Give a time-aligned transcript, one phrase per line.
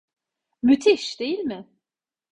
[0.63, 1.67] Müthiş, değil mi?